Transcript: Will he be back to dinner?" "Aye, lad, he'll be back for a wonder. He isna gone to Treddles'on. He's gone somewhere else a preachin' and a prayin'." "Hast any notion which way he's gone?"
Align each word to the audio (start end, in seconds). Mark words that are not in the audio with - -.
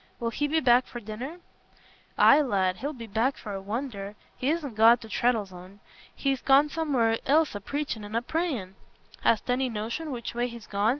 Will 0.19 0.31
he 0.31 0.47
be 0.47 0.59
back 0.59 0.87
to 0.87 0.99
dinner?" 0.99 1.41
"Aye, 2.17 2.41
lad, 2.41 2.77
he'll 2.77 2.91
be 2.91 3.05
back 3.05 3.37
for 3.37 3.53
a 3.53 3.61
wonder. 3.61 4.15
He 4.35 4.49
isna 4.49 4.71
gone 4.71 4.97
to 4.97 5.07
Treddles'on. 5.07 5.79
He's 6.15 6.41
gone 6.41 6.69
somewhere 6.69 7.19
else 7.27 7.53
a 7.53 7.61
preachin' 7.61 8.03
and 8.03 8.15
a 8.15 8.23
prayin'." 8.23 8.73
"Hast 9.21 9.47
any 9.51 9.69
notion 9.69 10.09
which 10.09 10.33
way 10.33 10.47
he's 10.47 10.65
gone?" 10.65 10.89